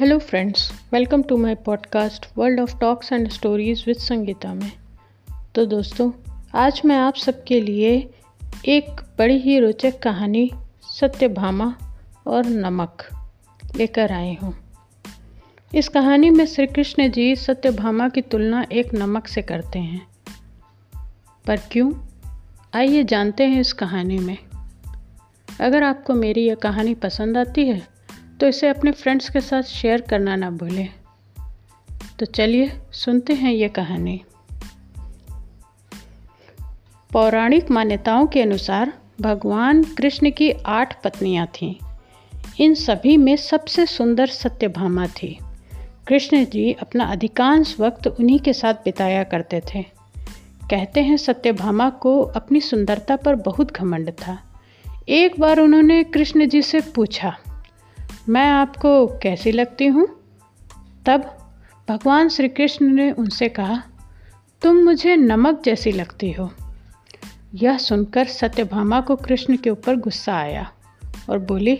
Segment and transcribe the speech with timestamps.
[0.00, 4.72] Hello friends welcome to my podcast world of talks and stories with Sangeeta में।
[5.54, 6.12] तो दोस्तों,
[6.54, 8.10] आज मैं आप सबके लिए
[8.66, 8.86] एक
[9.18, 10.50] बड़ी ही रोचक कहानी
[11.00, 11.76] सत्यभामा
[12.26, 13.08] और नमक
[13.76, 14.56] लेकर आई हूँ।
[15.74, 20.06] इस कहानी में श्री कृष्ण जी सत्यभामा की तुलना एक नमक से करते हैं।
[21.46, 21.92] पर क्यों?
[22.74, 24.38] आइए जानते हैं इस कहानी में।
[25.60, 27.92] अगर आपको मेरी यह कहानी पसंद आती है
[28.42, 30.88] तो इसे अपने फ्रेंड्स के साथ शेयर करना ना भूलें।
[32.18, 34.20] तो चलिए, सुनते हैं ये कहानी।
[37.12, 41.74] पौराणिक मान्यताओं के अनुसार भगवान कृष्ण की आठ पत्नियाँ थीं।
[42.60, 45.38] इन सभी में सबसे सुंदर सत्यभामा थी।
[46.08, 49.82] कृष्ण जी अपना अधिकांश वक्त उन्हीं के साथ बिताया करते थे।
[50.70, 54.38] कहते हैं सत्यभामा को अपनी सुंदरता पर बहुत घमंड था।
[55.08, 57.36] एक बार उन्होंने कृष्ण जी से पूछा
[58.28, 60.08] मैं आपको कैसी लगती हूँ?
[61.06, 61.38] तब
[61.88, 63.82] भगवान श्री कृष्ण ने उनसे कहा,
[64.62, 66.50] तुम मुझे नमक जैसी लगती हो।
[67.54, 70.72] यह सुनकर सत्यभामा को कृष्ण के ऊपर गुस्सा आया
[71.30, 71.78] और बोली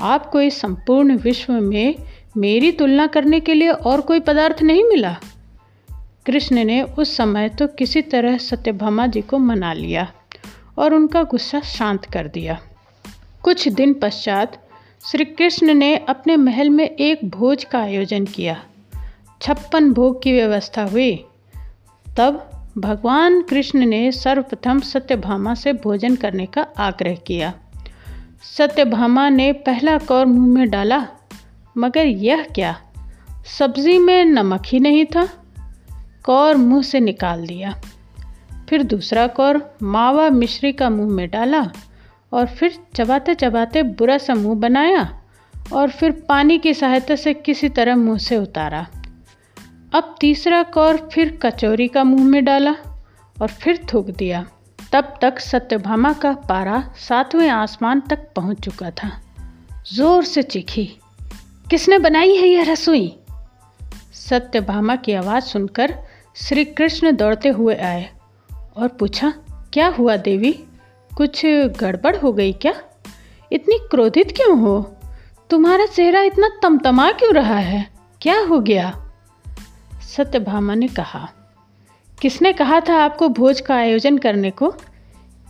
[0.00, 1.94] आपको इस संपूर्ण विश्व में
[2.36, 5.16] मेरी तुलना करने के लिए और कोई पदार्थ नहीं मिला?
[6.26, 10.12] कृष्ण ने उस समय तो किसी तरह सत्यभामा जी को मना लिया
[10.78, 12.60] और उनका गुस्सा शांत कर दिया।
[13.42, 14.67] कुछ दिन पश्चात
[15.06, 18.64] श्री कृष्ण ने अपने महल में एक भोज का आयोजन किया।
[19.42, 21.24] छप्पन भोग की व्यवस्था हुई।
[22.16, 27.54] तब भगवान कृष्ण ने सर्वप्रथम सत्यभामा से भोजन करने का आग्रह किया।
[28.56, 31.08] सत्यभामा ने पहला कौर मुँह में डाला,
[31.76, 32.82] मगर यह क्या?
[33.58, 35.28] सब्ज़ी में नमक ही नहीं था?
[36.24, 37.80] कौर मुँह से निकाल दिया।
[38.68, 41.72] फिर दूसरा कौर मावा मिश्री का मुँह में डाला
[42.32, 45.08] और फिर चबाते चबाते बुरा सा मुँह बनाया
[45.72, 48.86] और फिर पानी की सहायता से किसी तरह मुँह से उतारा।
[49.94, 52.74] अब तीसरा कौर फिर कचौरी का मुँह में डाला
[53.36, 54.46] और फिर थूक दिया।
[54.92, 59.10] तब तक सत्यभामा का पारा सातवें आसमान तक पहुँच चुका था।
[59.92, 60.84] ज़ोर से चीखी,
[61.70, 63.16] किसने बनाई है यह रसोई?
[64.12, 65.94] सत्यभामा की आवाज़ सुनकर
[66.36, 68.08] श्री कृष्ण दौड़ते हुए आए
[68.76, 69.32] और पूछा,
[69.72, 70.52] क्या हुआ देवी?
[71.18, 71.40] कुछ
[71.80, 72.74] गड़बड़ हो गई क्या?
[73.52, 74.80] इतनी क्रोधित क्यों हो?
[75.50, 77.86] तुम्हारा चेहरा इतना तमतमा क्यों रहा है?
[78.20, 78.92] क्या हो गया?
[80.02, 81.28] सत्यभामा ने कहा,
[82.22, 84.74] किसने कहा था आपको भोज का आयोजन करने को?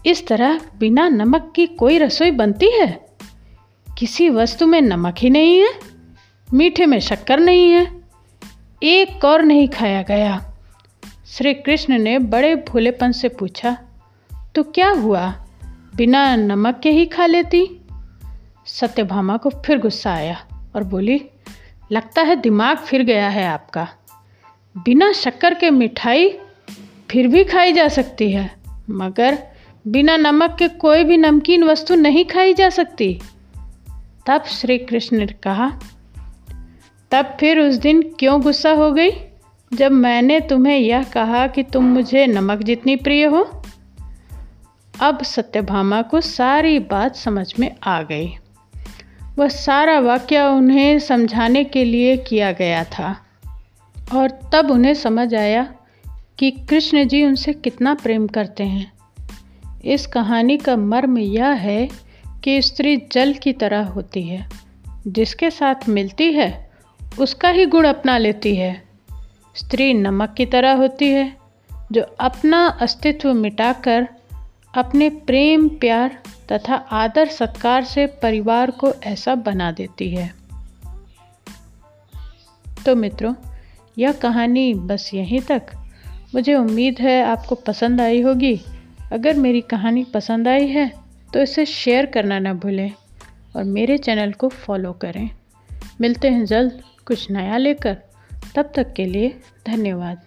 [0.07, 2.89] इस तरह बिना नमक की कोई रसोई बनती है?
[3.99, 5.69] किसी वस्तु में नमक ही नहीं है,
[6.55, 8.03] मीठे में शक्कर नहीं है,
[8.83, 10.41] एक और नहीं खाया गया।
[11.27, 13.77] श्री कृष्ण ने बड़े भोलेपन से पूछा
[14.55, 15.45] तो क्या हुआ?
[15.99, 17.87] बिना नमक के ही खा लेती।
[18.67, 20.45] सत्यभामा को फिर गुस्सा आया
[20.77, 21.25] और बोली,
[21.93, 23.89] लगता है दिमाग फिर गया है आपका।
[24.77, 26.29] बिना शक्कर के मिठाई
[27.11, 28.51] फिर भी खाई जा सकती है,
[28.91, 29.39] मगर
[29.87, 33.21] बिना नमक के कोई भी नमकीन वस्तु नहीं खाई जा सकती।
[34.27, 35.81] तब श्री कृष्ण ने कहा,
[37.11, 39.11] तब फिर उस दिन क्यों गुस्सा हो गई?
[39.75, 43.58] जब मैंने तुम्हें यह कहा कि तुम मुझे नमक जितनी प्रिय हो
[45.01, 48.37] अब सत्यभामा को सारी बात समझ में आ गई।
[49.37, 53.27] वह सारा वाक्य उन्हें समझाने के लिए किया गया था।
[54.15, 55.75] और तब उन्हें समझ आया
[56.39, 58.93] कि कृष्ण जी उनसे कितना प्रेम करते हैं।
[59.85, 61.89] इस कहानी का मर्म यह है
[62.45, 64.49] कि स्त्री जल की तरह होती है।
[65.07, 66.71] जिसके साथ मिलती है,
[67.19, 68.83] उसका ही गुण अपना लेती है।
[69.57, 71.37] स्त्री नमक की तरह होती है,
[71.93, 74.09] जो अपना अस्तित्व मिटाकर
[74.75, 76.19] अपने प्रेम, प्यार
[76.53, 80.35] तथा आदर सत्कार से परिवार को ऐसा बना देती है।
[82.87, 83.35] तो मित्रों,
[83.99, 85.67] यह कहानी बस यहीं तक।
[86.35, 88.61] मुझे उम्मीद है आपको पसंद आई होगी।
[89.13, 90.93] अगर मेरी कहानी पसंद आई है
[91.33, 92.93] तो इसे शेयर करना ना भूलें
[93.57, 95.31] और मेरे चैनल को फॉलो करें।
[96.01, 97.97] मिलते हैं जल्द कुछ नया लेकर।
[98.55, 100.23] तब तक के लिए धन्यवाद।